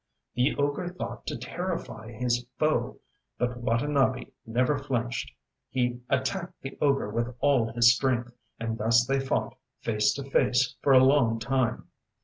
[0.33, 2.97] The ogre thought to terrify his foe,
[3.37, 5.29] but Watanabe never flinched.
[5.69, 10.75] He attacked the ogre with all his strength, and thus they fought face to face
[10.81, 11.89] for a long time.